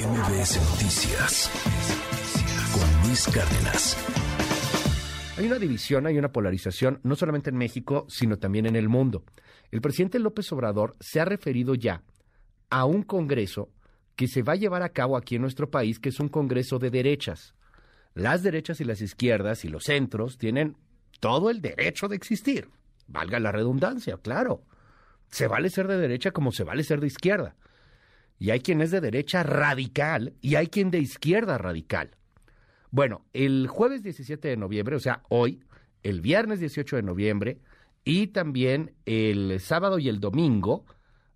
MBS 0.00 0.56
Noticias 0.70 1.50
con 2.72 3.06
Luis 3.06 3.26
Cárdenas. 3.26 3.98
Hay 5.36 5.46
una 5.46 5.58
división, 5.58 6.06
hay 6.06 6.16
una 6.16 6.32
polarización, 6.32 7.00
no 7.02 7.16
solamente 7.16 7.50
en 7.50 7.58
México, 7.58 8.06
sino 8.08 8.38
también 8.38 8.64
en 8.64 8.76
el 8.76 8.88
mundo. 8.88 9.24
El 9.70 9.82
presidente 9.82 10.18
López 10.18 10.50
Obrador 10.52 10.96
se 11.00 11.20
ha 11.20 11.26
referido 11.26 11.74
ya 11.74 12.02
a 12.70 12.86
un 12.86 13.02
Congreso 13.02 13.68
que 14.16 14.26
se 14.26 14.42
va 14.42 14.54
a 14.54 14.56
llevar 14.56 14.82
a 14.82 14.88
cabo 14.88 15.18
aquí 15.18 15.36
en 15.36 15.42
nuestro 15.42 15.70
país, 15.70 15.98
que 15.98 16.08
es 16.08 16.18
un 16.18 16.28
Congreso 16.28 16.78
de 16.78 16.88
derechas. 16.88 17.54
Las 18.14 18.42
derechas 18.42 18.80
y 18.80 18.84
las 18.84 19.02
izquierdas 19.02 19.66
y 19.66 19.68
los 19.68 19.84
centros 19.84 20.38
tienen 20.38 20.78
todo 21.20 21.50
el 21.50 21.60
derecho 21.60 22.08
de 22.08 22.16
existir. 22.16 22.70
Valga 23.06 23.38
la 23.38 23.52
redundancia, 23.52 24.16
claro. 24.16 24.62
Se 25.30 25.46
vale 25.46 25.68
ser 25.68 25.88
de 25.88 25.98
derecha 25.98 26.30
como 26.30 26.52
se 26.52 26.64
vale 26.64 26.84
ser 26.84 27.00
de 27.00 27.08
izquierda 27.08 27.54
y 28.40 28.50
hay 28.50 28.60
quien 28.60 28.80
es 28.80 28.90
de 28.90 29.02
derecha 29.02 29.42
radical 29.42 30.32
y 30.40 30.54
hay 30.56 30.68
quien 30.68 30.90
de 30.90 30.98
izquierda 30.98 31.58
radical. 31.58 32.16
Bueno, 32.90 33.26
el 33.34 33.68
jueves 33.68 34.02
17 34.02 34.48
de 34.48 34.56
noviembre, 34.56 34.96
o 34.96 34.98
sea, 34.98 35.22
hoy, 35.28 35.62
el 36.02 36.22
viernes 36.22 36.58
18 36.58 36.96
de 36.96 37.02
noviembre 37.02 37.60
y 38.02 38.28
también 38.28 38.94
el 39.04 39.60
sábado 39.60 39.98
y 39.98 40.08
el 40.08 40.20
domingo 40.20 40.86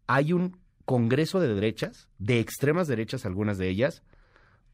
hay 0.06 0.32
un 0.32 0.56
congreso 0.86 1.40
de 1.40 1.54
derechas, 1.54 2.09
de 2.18 2.40
extremas 2.40 2.88
derechas 2.88 3.26
algunas 3.26 3.59
de 3.59 3.68
ellas, 3.68 4.02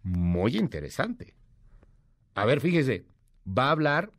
muy 0.04 0.56
interesante. 0.56 1.34
A 2.36 2.46
ver, 2.46 2.60
fíjese, 2.60 3.06
va 3.46 3.66
a 3.66 3.72
hablar, 3.72 4.12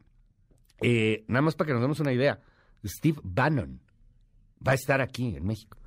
eh, 0.81 1.23
nada 1.30 1.43
más 1.43 1.55
para 1.55 1.69
que 1.69 1.73
nos 1.73 1.81
demos 1.81 2.02
una 2.02 2.11
idea, 2.11 2.41
Steve 2.83 3.21
Bannon 3.23 3.80
va 4.67 4.73
a 4.73 4.75
estar 4.75 4.99
aquí 4.99 5.33
en 5.33 5.45
México 5.45 5.80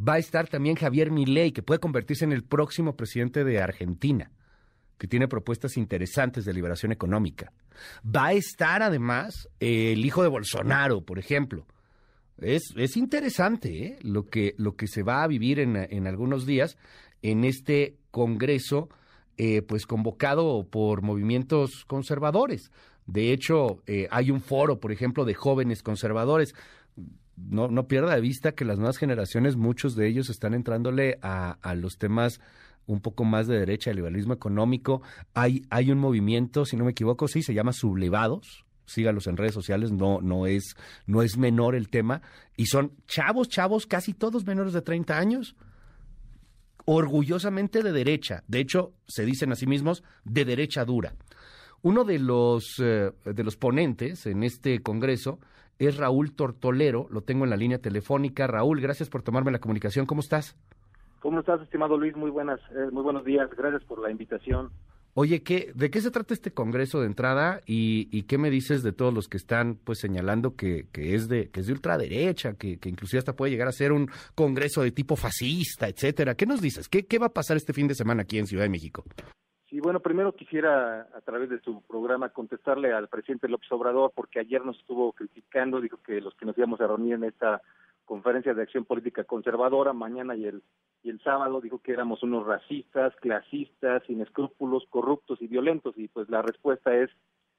va 0.00 0.14
a 0.14 0.18
estar 0.18 0.48
también 0.48 0.76
Javier 0.76 1.10
Milei, 1.10 1.52
que 1.52 1.62
puede 1.62 1.80
convertirse 1.80 2.24
en 2.24 2.32
el 2.32 2.42
próximo 2.42 2.96
presidente 2.96 3.44
de 3.44 3.60
Argentina, 3.60 4.30
que 4.98 5.06
tiene 5.06 5.28
propuestas 5.28 5.76
interesantes 5.76 6.44
de 6.44 6.52
liberación 6.52 6.92
económica. 6.92 7.52
Va 8.04 8.26
a 8.26 8.32
estar 8.32 8.82
además 8.82 9.48
el 9.60 10.04
hijo 10.04 10.22
de 10.22 10.28
Bolsonaro, 10.28 11.02
por 11.02 11.18
ejemplo. 11.18 11.66
Es, 12.38 12.72
es 12.76 12.96
interesante 12.96 13.86
¿eh? 13.86 13.98
lo, 14.02 14.28
que, 14.28 14.54
lo 14.56 14.74
que 14.74 14.86
se 14.86 15.02
va 15.02 15.22
a 15.22 15.26
vivir 15.26 15.60
en, 15.60 15.76
en 15.76 16.06
algunos 16.06 16.46
días 16.46 16.78
en 17.22 17.44
este 17.44 17.96
Congreso, 18.10 18.88
eh, 19.36 19.62
pues 19.62 19.86
convocado 19.86 20.66
por 20.68 21.02
movimientos 21.02 21.84
conservadores. 21.86 22.70
De 23.06 23.32
hecho, 23.32 23.82
eh, 23.86 24.06
hay 24.10 24.30
un 24.30 24.40
foro, 24.40 24.80
por 24.80 24.92
ejemplo, 24.92 25.24
de 25.24 25.34
jóvenes 25.34 25.82
conservadores 25.82 26.54
no, 27.48 27.68
no 27.68 27.86
pierda 27.86 28.14
de 28.14 28.20
vista 28.20 28.52
que 28.52 28.64
las 28.64 28.78
nuevas 28.78 28.98
generaciones, 28.98 29.56
muchos 29.56 29.94
de 29.96 30.08
ellos 30.08 30.30
están 30.30 30.54
entrándole 30.54 31.18
a, 31.22 31.58
a 31.62 31.74
los 31.74 31.96
temas 31.98 32.40
un 32.86 33.00
poco 33.00 33.24
más 33.24 33.46
de 33.46 33.58
derecha, 33.58 33.90
el 33.90 33.96
liberalismo 33.96 34.34
económico. 34.34 35.02
Hay, 35.34 35.62
hay 35.70 35.90
un 35.90 35.98
movimiento, 35.98 36.64
si 36.64 36.76
no 36.76 36.84
me 36.84 36.90
equivoco, 36.90 37.28
sí, 37.28 37.42
se 37.42 37.54
llama 37.54 37.72
Sublevados. 37.72 38.64
Sígalos 38.84 39.28
en 39.28 39.36
redes 39.36 39.54
sociales, 39.54 39.92
no, 39.92 40.20
no, 40.20 40.46
es, 40.46 40.74
no 41.06 41.22
es 41.22 41.36
menor 41.38 41.76
el 41.76 41.88
tema. 41.88 42.22
Y 42.56 42.66
son 42.66 42.92
chavos, 43.06 43.48
chavos, 43.48 43.86
casi 43.86 44.14
todos 44.14 44.44
menores 44.44 44.72
de 44.72 44.82
30 44.82 45.16
años, 45.16 45.54
orgullosamente 46.84 47.84
de 47.84 47.92
derecha. 47.92 48.42
De 48.48 48.58
hecho, 48.58 48.92
se 49.06 49.24
dicen 49.24 49.52
a 49.52 49.56
sí 49.56 49.66
mismos 49.66 50.02
de 50.24 50.44
derecha 50.44 50.84
dura. 50.84 51.14
Uno 51.82 52.04
de 52.04 52.18
los, 52.18 52.78
eh, 52.78 53.12
de 53.24 53.44
los 53.44 53.56
ponentes 53.56 54.26
en 54.26 54.42
este 54.42 54.82
congreso 54.82 55.38
es 55.78 55.96
Raúl 55.96 56.32
Tortolero, 56.34 57.06
lo 57.10 57.22
tengo 57.22 57.44
en 57.44 57.50
la 57.50 57.56
línea 57.56 57.78
telefónica. 57.78 58.46
Raúl, 58.46 58.80
gracias 58.80 59.08
por 59.08 59.22
tomarme 59.22 59.50
la 59.50 59.60
comunicación. 59.60 60.04
¿Cómo 60.04 60.20
estás? 60.20 60.56
¿Cómo 61.20 61.40
estás, 61.40 61.62
estimado 61.62 61.96
Luis? 61.96 62.14
Muy 62.16 62.30
buenas, 62.30 62.60
eh, 62.70 62.90
muy 62.92 63.02
buenos 63.02 63.24
días. 63.24 63.48
Gracias 63.56 63.82
por 63.84 63.98
la 64.00 64.10
invitación. 64.10 64.70
Oye, 65.14 65.42
¿qué, 65.42 65.72
¿de 65.74 65.90
qué 65.90 66.00
se 66.00 66.10
trata 66.10 66.34
este 66.34 66.52
congreso 66.52 67.00
de 67.00 67.06
entrada 67.06 67.62
y, 67.66 68.22
qué 68.24 68.38
me 68.38 68.48
dices 68.48 68.82
de 68.82 68.92
todos 68.92 69.12
los 69.12 69.26
que 69.26 69.38
están 69.38 69.74
pues 69.74 69.98
señalando 69.98 70.54
que, 70.54 70.86
que 70.92 71.14
es 71.14 71.28
de 71.28 71.48
que 71.48 71.60
es 71.60 71.66
de 71.66 71.72
ultraderecha, 71.72 72.54
que, 72.54 72.78
que, 72.78 72.88
inclusive 72.88 73.18
hasta 73.18 73.34
puede 73.34 73.50
llegar 73.50 73.66
a 73.66 73.72
ser 73.72 73.90
un 73.90 74.08
congreso 74.34 74.82
de 74.82 74.92
tipo 74.92 75.16
fascista, 75.16 75.88
etcétera? 75.88 76.36
¿Qué 76.36 76.46
nos 76.46 76.60
dices? 76.60 76.88
¿Qué, 76.88 77.06
¿Qué 77.06 77.18
va 77.18 77.26
a 77.26 77.32
pasar 77.32 77.56
este 77.56 77.72
fin 77.72 77.88
de 77.88 77.94
semana 77.94 78.22
aquí 78.22 78.38
en 78.38 78.46
Ciudad 78.46 78.64
de 78.64 78.70
México? 78.70 79.04
Sí, 79.70 79.78
bueno, 79.78 80.00
primero 80.00 80.34
quisiera 80.34 81.02
a 81.14 81.20
través 81.20 81.48
de 81.48 81.60
su 81.60 81.80
programa 81.82 82.30
contestarle 82.30 82.92
al 82.92 83.06
presidente 83.06 83.48
López 83.48 83.70
Obrador 83.70 84.10
porque 84.12 84.40
ayer 84.40 84.64
nos 84.64 84.76
estuvo 84.80 85.12
criticando, 85.12 85.80
dijo 85.80 86.02
que 86.02 86.20
los 86.20 86.34
que 86.34 86.44
nos 86.44 86.58
íbamos 86.58 86.80
a 86.80 86.88
reunir 86.88 87.14
en 87.14 87.22
esta 87.24 87.62
conferencia 88.04 88.52
de 88.52 88.62
acción 88.62 88.84
política 88.84 89.22
conservadora 89.22 89.92
mañana 89.92 90.34
y 90.34 90.46
el 90.46 90.62
y 91.02 91.10
el 91.10 91.20
sábado 91.22 91.60
dijo 91.60 91.78
que 91.78 91.92
éramos 91.92 92.22
unos 92.22 92.46
racistas, 92.46 93.14
clasistas, 93.16 94.02
sin 94.06 94.20
escrúpulos, 94.20 94.84
corruptos 94.90 95.40
y 95.40 95.46
violentos. 95.46 95.96
Y 95.96 96.08
pues 96.08 96.28
la 96.28 96.42
respuesta 96.42 96.94
es 96.94 97.10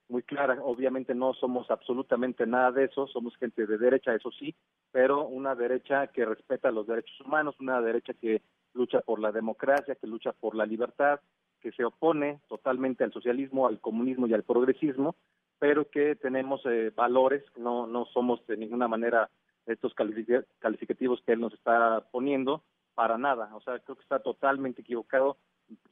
muy 0.10 0.22
clara, 0.22 0.58
obviamente 0.62 1.16
no 1.16 1.34
somos 1.34 1.72
absolutamente 1.72 2.46
nada 2.46 2.72
de 2.72 2.86
eso, 2.86 3.08
somos 3.08 3.36
gente 3.38 3.66
de 3.66 3.78
derecha, 3.78 4.14
eso 4.14 4.30
sí, 4.32 4.54
pero 4.92 5.26
una 5.26 5.56
derecha 5.56 6.08
que 6.08 6.26
respeta 6.26 6.70
los 6.70 6.86
derechos 6.86 7.20
humanos, 7.22 7.56
una 7.62 7.82
derecha 7.82 8.14
que 8.14 8.42
lucha 8.74 9.00
por 9.00 9.22
la 9.22 9.32
democracia, 9.32 9.96
que 9.96 10.08
lucha 10.08 10.34
por 10.34 10.54
la 10.54 10.66
libertad, 10.66 11.22
que 11.62 11.72
se 11.72 11.86
opone 11.86 12.40
totalmente 12.48 13.04
al 13.04 13.14
socialismo, 13.14 13.68
al 13.68 13.80
comunismo 13.80 14.28
y 14.28 14.34
al 14.34 14.44
progresismo, 14.44 15.16
pero 15.60 15.90
que 15.90 16.16
tenemos 16.16 16.62
eh, 16.66 16.92
valores, 16.96 17.44
no, 17.56 17.88
no 17.88 18.06
somos 18.06 18.46
de 18.48 18.58
ninguna 18.58 18.88
manera 18.88 19.30
estos 19.68 19.94
calificativos 19.94 21.22
que 21.22 21.34
él 21.34 21.40
nos 21.40 21.54
está 21.54 22.04
poniendo, 22.12 22.64
para 22.96 23.18
nada. 23.18 23.56
O 23.56 23.62
sea, 23.62 23.80
creo 23.80 23.96
que 23.96 24.04
está 24.04 24.20
totalmente 24.20 24.82
equivocado, 24.82 25.38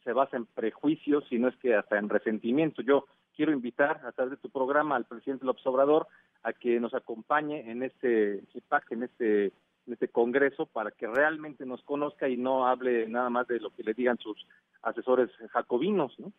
se 0.04 0.12
basa 0.12 0.38
en 0.38 0.46
prejuicios, 0.46 1.24
y 1.32 1.40
no 1.40 1.48
es 1.48 1.56
que 1.58 1.76
hasta 1.76 1.98
en 1.98 2.10
resentimiento. 2.10 2.82
Yo 2.82 3.06
quiero 3.36 3.52
invitar 3.52 4.02
a 4.06 4.12
través 4.12 4.32
de 4.32 4.38
tu 4.38 4.50
programa 4.50 4.96
al 4.96 5.06
presidente 5.06 5.46
López 5.46 5.66
Obrador 5.66 6.08
a 6.44 6.54
que 6.54 6.80
nos 6.80 6.94
acompañe 6.94 7.70
en 7.72 7.84
este 7.84 8.44
en 8.90 9.04
este 9.04 9.54
en 9.88 9.94
este 9.94 10.08
congreso 10.08 10.66
para 10.66 10.92
que 10.92 11.08
realmente 11.08 11.66
nos 11.66 11.82
conozca 11.84 12.28
y 12.28 12.38
no 12.38 12.68
hable 12.68 13.08
nada 13.08 13.30
más 13.30 13.48
de 13.48 13.60
lo 13.60 13.70
que 13.72 13.84
le 13.84 13.94
digan 13.94 14.18
sus 14.18 14.46
asesores 14.82 15.30
jacobinos, 15.52 16.14
¿no? 16.20 16.32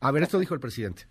A 0.00 0.10
ver, 0.10 0.22
esto 0.22 0.38
dijo 0.38 0.54
el 0.54 0.60
presidente. 0.60 1.06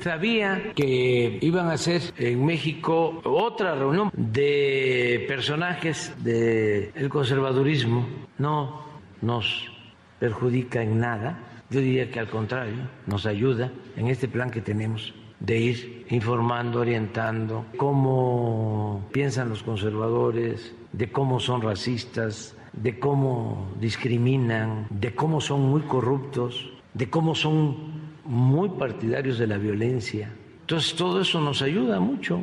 Sabía 0.00 0.72
que 0.74 1.38
iban 1.42 1.66
a 1.68 1.74
hacer 1.74 2.00
en 2.16 2.44
México 2.46 3.20
otra 3.24 3.74
reunión 3.74 4.10
de 4.14 5.24
personajes 5.28 6.14
del 6.24 7.10
conservadurismo. 7.10 8.06
No 8.38 8.86
nos 9.20 9.70
perjudica 10.18 10.82
en 10.82 10.98
nada. 10.98 11.38
Yo 11.68 11.80
diría 11.80 12.10
que 12.10 12.20
al 12.20 12.30
contrario, 12.30 12.88
nos 13.06 13.26
ayuda 13.26 13.70
en 13.96 14.08
este 14.08 14.28
plan 14.28 14.50
que 14.50 14.62
tenemos 14.62 15.14
de 15.44 15.58
ir 15.58 16.06
informando, 16.10 16.80
orientando 16.80 17.66
cómo 17.76 19.08
piensan 19.12 19.48
los 19.48 19.62
conservadores, 19.62 20.74
de 20.92 21.10
cómo 21.10 21.40
son 21.40 21.62
racistas, 21.62 22.56
de 22.72 22.98
cómo 22.98 23.72
discriminan, 23.80 24.86
de 24.90 25.14
cómo 25.14 25.40
son 25.40 25.62
muy 25.62 25.82
corruptos, 25.82 26.72
de 26.94 27.10
cómo 27.10 27.34
son 27.34 27.76
muy 28.24 28.68
partidarios 28.70 29.38
de 29.38 29.46
la 29.48 29.58
violencia. 29.58 30.32
Entonces 30.60 30.94
todo 30.94 31.20
eso 31.20 31.40
nos 31.40 31.60
ayuda 31.60 31.98
mucho. 31.98 32.42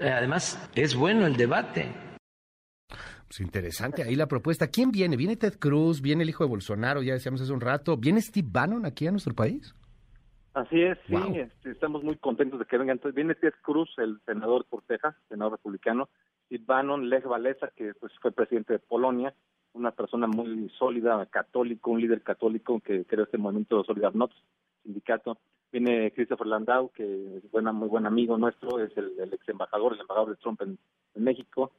Además, 0.00 0.58
es 0.74 0.94
bueno 0.94 1.26
el 1.26 1.36
debate. 1.36 1.92
Pues 3.26 3.40
interesante 3.40 4.04
ahí 4.04 4.14
la 4.14 4.28
propuesta. 4.28 4.68
¿Quién 4.68 4.92
viene? 4.92 5.16
¿Viene 5.16 5.36
Ted 5.36 5.58
Cruz? 5.58 6.00
¿Viene 6.00 6.22
el 6.22 6.28
hijo 6.28 6.44
de 6.44 6.50
Bolsonaro? 6.50 7.02
Ya 7.02 7.14
decíamos 7.14 7.40
hace 7.40 7.52
un 7.52 7.60
rato. 7.60 7.96
¿Viene 7.96 8.20
Steve 8.20 8.48
Bannon 8.48 8.86
aquí 8.86 9.08
a 9.08 9.10
nuestro 9.10 9.34
país? 9.34 9.74
Así 10.56 10.80
es, 10.80 10.96
sí, 11.06 11.14
este, 11.34 11.72
estamos 11.72 12.02
muy 12.02 12.16
contentos 12.16 12.58
de 12.58 12.64
que 12.64 12.78
vengan. 12.78 12.96
Entonces, 12.96 13.14
viene 13.14 13.34
Ted 13.34 13.52
Cruz, 13.60 13.90
el 13.98 14.18
senador 14.24 14.64
por 14.64 14.80
Texas, 14.84 15.14
senador 15.28 15.52
republicano, 15.52 16.08
y 16.48 16.56
Bannon 16.56 17.10
Lech 17.10 17.26
Walesa, 17.26 17.68
que 17.76 17.92
pues 17.92 18.10
fue 18.22 18.32
presidente 18.32 18.72
de 18.72 18.78
Polonia, 18.78 19.34
una 19.74 19.90
persona 19.90 20.26
muy 20.26 20.70
sólida, 20.78 21.26
católico, 21.26 21.90
un 21.90 22.00
líder 22.00 22.22
católico 22.22 22.80
que 22.80 23.04
creó 23.04 23.24
este 23.24 23.36
movimiento 23.36 23.84
Solidarność, 23.84 24.32
sindicato. 24.82 25.36
Viene 25.70 26.10
Christopher 26.12 26.46
Landau, 26.46 26.90
que 26.90 27.36
es 27.36 27.50
buena, 27.50 27.72
muy 27.72 27.88
buen 27.88 28.06
amigo 28.06 28.38
nuestro, 28.38 28.80
es 28.80 28.96
el, 28.96 29.12
ex 29.30 29.46
embajador, 29.50 29.92
el 29.92 30.00
embajador 30.00 30.30
de 30.30 30.36
Trump 30.36 30.62
en, 30.62 30.78
México. 31.22 31.70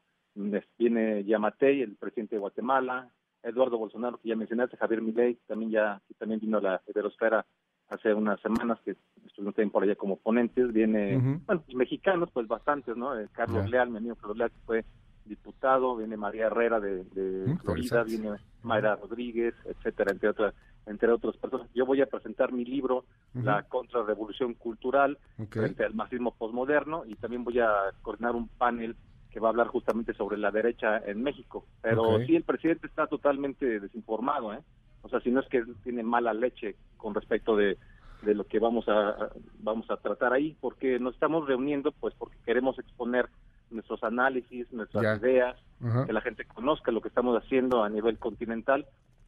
Viene 0.78 1.24
Yamatei, 1.24 1.81
el 1.81 1.96
presidente 1.96 2.36
de 2.36 2.42
Guatemala, 2.42 3.10
Eduardo 3.42 3.80
Bolsonaro, 3.80 4.19
que 4.19 4.30
ya 4.30 4.36
mencionaste, 4.36 4.78
Javier 4.78 5.02
Milei, 5.02 5.40
también 5.48 5.72
ya 5.72 6.00
también 6.19 6.40
vino 6.40 6.60
a 6.60 6.62
la 6.62 6.81
Iberosfera 6.88 7.44
hace 7.89 8.13
unas 8.13 8.39
semanas 8.42 8.80
que 8.84 8.95
estuvimos 9.25 9.56
también 9.56 9.72
por 9.72 9.84
allá 9.84 9.95
como 9.95 10.18
ponentes, 10.18 10.74
viene, 10.74 11.18
bueno, 11.45 11.62
pues, 11.66 11.75
mexicanos, 11.75 12.30
pues 12.31 12.48
bastantes, 12.48 12.95
¿no? 12.98 13.18
Eh, 13.18 13.28
Carlos 13.31 13.69
Leal, 13.69 13.89
mi 13.89 13.98
amigo 13.98 14.16
Carlos 14.16 14.38
Leal, 14.38 14.51
que 14.51 14.60
fue 14.66 14.86
diputado, 15.25 15.95
viene 15.98 16.18
María 16.18 16.48
Herrera 16.48 16.80
de, 16.80 17.04
mm, 17.48 17.57
Florida, 17.60 18.04
viene 18.04 18.31
Mayra 18.63 18.95
Rodríguez, 18.95 19.54
etcétera, 19.66 20.12
entre 20.12 20.30
otras 20.30 20.54
entre 20.88 21.12
otras 21.12 21.36
personas. 21.36 21.68
Yo 21.74 21.86
voy 21.86 22.01
a 22.01 22.06
presentar 22.06 22.54
mi 22.54 22.63
libro, 22.63 23.04
La 23.34 23.63
Contrarrevolución 23.63 24.54
Cultural, 24.54 25.18
frente 25.50 25.83
al 25.83 25.94
marxismo 25.94 26.33
posmoderno, 26.33 27.04
y 27.06 27.16
también 27.16 27.44
voy 27.44 27.60
a 27.60 27.72
coordinar 28.01 28.36
un 28.36 28.48
panel 28.48 28.95
que 29.30 29.42
va 29.42 29.50
a 29.50 29.51
hablar 29.51 29.68
justamente 29.68 30.13
sobre 30.13 30.38
la 30.38 30.50
derecha 30.50 30.98
en 31.06 31.22
México. 31.22 31.66
Pero 31.81 32.19
sí, 32.25 32.36
el 32.36 32.44
presidente 32.44 32.88
está 32.88 33.07
totalmente 33.07 33.80
desinformado, 33.80 34.54
¿eh? 34.54 34.60
O 35.02 35.10
sea, 35.10 35.20
si 35.22 35.32
no 35.32 35.40
es 35.40 35.48
que 35.48 35.64
tiene 35.84 36.04
mala 36.04 36.34
leche 36.34 36.76
con 36.98 37.14
respecto 37.14 37.56
de, 37.56 37.78
de 38.22 38.36
lo 38.36 38.46
que 38.46 38.60
vamos 38.60 38.88
a 38.88 39.30
vamos 39.60 39.90
a 39.90 39.98
tratar 39.98 40.34
ahí, 40.34 40.56
porque 40.60 41.00
nos 41.00 41.14
estamos 41.14 41.48
reuniendo 41.48 41.92
pues 41.92 42.14
porque 42.16 42.38
queremos 42.46 42.78
exponer 42.80 43.30
nuestros 43.70 44.04
análisis, 44.04 44.72
nuestras 44.72 45.22
ideas, 45.22 45.58
que 46.06 46.14
la 46.14 46.22
gente 46.22 46.46
conozca 46.46 46.92
lo 46.92 47.02
que 47.02 47.10
estamos 47.10 47.38
haciendo 47.42 47.84
a 47.84 47.90
nivel 47.90 48.18
continental, 48.18 48.86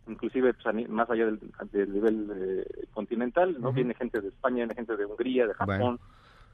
inclusive 0.08 0.54
pues, 0.54 0.90
más 0.90 1.10
allá 1.10 1.26
del, 1.26 1.94
nivel 1.94 2.32
eh, 2.34 2.86
continental, 2.94 3.58
no 3.60 3.74
viene 3.74 3.94
gente 3.96 4.22
de 4.22 4.30
España, 4.30 4.58
viene 4.58 4.76
gente 4.76 4.96
de 4.96 5.06
Hungría, 5.06 5.46
de 5.46 5.54
Japón 5.54 6.00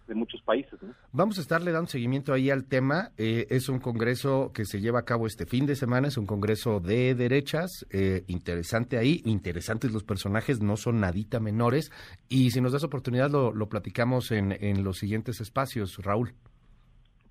de 0.07 0.15
muchos 0.15 0.41
países. 0.41 0.79
Vamos 1.11 1.37
a 1.37 1.41
estarle 1.41 1.71
dando 1.71 1.87
seguimiento 1.87 2.33
ahí 2.33 2.49
al 2.49 2.65
tema. 2.65 3.11
Eh, 3.17 3.47
es 3.49 3.69
un 3.69 3.79
congreso 3.79 4.51
que 4.53 4.65
se 4.65 4.79
lleva 4.79 4.99
a 4.99 5.05
cabo 5.05 5.27
este 5.27 5.45
fin 5.45 5.65
de 5.65 5.75
semana, 5.75 6.07
es 6.07 6.17
un 6.17 6.25
congreso 6.25 6.79
de 6.79 7.15
derechas, 7.15 7.85
eh, 7.89 8.23
interesante 8.27 8.97
ahí, 8.97 9.21
interesantes 9.25 9.91
los 9.91 10.03
personajes, 10.03 10.61
no 10.61 10.77
son 10.77 10.99
nadita 10.99 11.39
menores. 11.39 11.91
Y 12.29 12.51
si 12.51 12.61
nos 12.61 12.71
das 12.71 12.83
oportunidad, 12.83 13.29
lo, 13.29 13.53
lo 13.53 13.67
platicamos 13.67 14.31
en, 14.31 14.51
en 14.51 14.83
los 14.83 14.97
siguientes 14.97 15.41
espacios, 15.41 15.97
Raúl. 16.03 16.33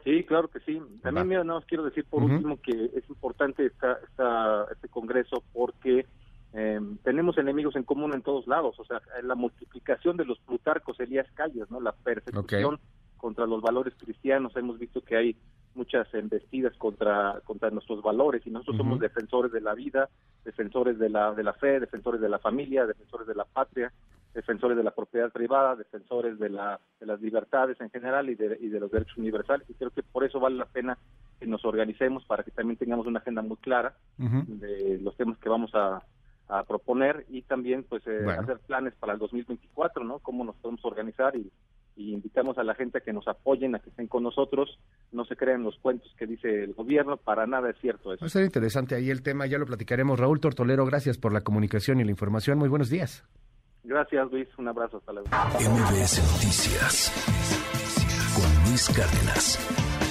Sí, 0.05 0.23
claro 0.25 0.49
que 0.49 0.61
sí. 0.61 0.79
También, 1.03 1.29
mira, 1.29 1.45
nada 1.45 1.61
más 1.61 1.67
quiero 1.67 1.85
decir 1.85 2.05
por 2.05 2.23
último 2.23 2.61
que 2.61 2.91
es 2.95 3.09
importante 3.09 3.65
esta, 3.65 3.99
esta, 4.07 4.67
este 4.71 4.89
congreso 4.89 5.43
porque 5.53 6.07
eh, 6.57 6.81
tenemos 7.03 7.37
enemigos 7.37 7.75
en 7.75 7.83
común 7.83 8.15
en 8.15 8.23
todos 8.23 8.47
lados, 8.47 8.79
o 8.79 8.85
sea, 8.85 9.03
la 9.25 9.35
multiplicación 9.35 10.17
de 10.17 10.25
los 10.25 10.39
plutarcos, 10.39 11.01
Elías 11.01 11.27
Calles, 11.35 11.69
¿no? 11.69 11.81
La 11.81 11.91
persecución 11.91 12.79
contra 13.17 13.45
los 13.45 13.61
valores 13.61 13.93
cristianos, 13.99 14.55
hemos 14.55 14.79
visto 14.79 15.01
que 15.01 15.17
hay 15.17 15.37
muchas 15.75 16.07
embestidas 16.15 16.73
contra 16.77 17.41
contra 17.45 17.71
nuestros 17.71 18.03
valores 18.03 18.47
y 18.47 18.51
nosotros 18.51 18.77
somos 18.77 19.01
defensores 19.01 19.51
de 19.51 19.61
la 19.61 19.75
vida, 19.75 20.09
defensores 20.45 20.97
de 21.01 21.09
la 21.09 21.33
de 21.33 21.43
la 21.43 21.55
fe, 21.55 21.81
defensores 21.81 22.21
de 22.21 22.29
la 22.29 22.39
familia, 22.39 22.87
defensores 22.87 23.27
de 23.27 23.35
la 23.35 23.45
patria, 23.45 23.93
defensores 24.33 24.77
de 24.77 24.85
la 24.85 24.93
propiedad 24.93 25.33
privada, 25.33 25.75
defensores 25.75 26.39
de 26.39 26.51
la 26.51 26.79
de 27.01 27.07
las 27.07 27.21
libertades 27.21 27.81
en 27.81 27.91
general 27.91 28.31
y 28.31 28.37
de, 28.37 28.57
y 28.61 28.69
de 28.69 28.79
los 28.79 28.93
derechos 28.93 29.19
universales 29.19 29.69
y 29.69 29.75
creo 29.75 29.91
que 29.91 30.05
por 30.05 30.23
eso 30.23 30.39
vale 30.39 30.55
la 30.55 30.67
pena 30.67 30.97
que 31.41 31.47
nos 31.47 31.65
organicemos 31.65 32.25
para 32.27 32.45
que 32.45 32.53
también 32.53 32.77
tengamos 32.77 33.09
una 33.09 33.19
agenda 33.19 33.43
muy 33.43 33.57
clara 33.57 33.97
de 34.19 35.01
los 35.03 35.17
temas 35.17 35.37
que 35.39 35.49
vamos 35.49 35.75
a 35.75 36.01
a 36.49 36.63
proponer 36.65 37.25
y 37.29 37.43
también 37.43 37.85
pues 37.85 38.07
eh, 38.07 38.25
hacer 38.39 38.59
planes 38.67 38.95
para 38.95 39.15
el 39.15 39.19
2024, 39.19 40.05
¿no? 40.05 40.19
Cómo 40.19 40.45
nos 40.45 40.57
podemos 40.57 40.85
organizar 40.85 41.35
y, 41.37 41.51
invitamos 41.97 42.59
a 42.59 42.65
la 42.65 42.75
gente 42.75 42.99
a 42.99 43.01
que 43.03 43.13
nos 43.13 43.29
apoyen, 43.29 43.77
a 43.77 43.79
que 43.79 43.89
estén 43.89 44.09
con 44.09 44.25
nosotros, 44.25 44.81
no 45.13 45.25
se 45.27 45.37
crean 45.37 45.63
los 45.63 45.79
cuentos 45.79 46.13
que 46.19 46.27
dice 46.27 46.65
el 46.65 46.75
gobierno, 46.75 47.17
para 47.17 47.47
nada 47.47 47.71
es 47.71 47.77
cierto 47.81 48.13
eso. 48.13 48.25
Va 48.25 48.27
a 48.27 48.31
ser 48.31 48.45
interesante 48.45 48.97
ahí 48.97 49.11
el 49.11 49.23
tema, 49.23 49.47
ya 49.47 49.59
lo 49.59 49.67
platicaremos. 49.67 50.19
Raúl 50.19 50.41
Tortolero, 50.41 50.85
gracias 50.87 51.19
por 51.19 51.33
la 51.33 51.43
comunicación 51.43 52.01
y 52.01 52.05
la 52.05 52.11
información, 52.11 52.59
muy 52.59 52.69
buenos 52.69 52.91
días. 52.91 53.25
Gracias 53.85 54.29
Luis, 54.33 54.49
un 54.59 54.67
abrazo, 54.67 54.97
hasta 54.97 55.13
luego. 55.13 55.29
MBS 55.29 56.19
Noticias 56.33 57.13
con 58.35 58.69
Luis 58.69 58.89
Cárdenas. 58.89 60.04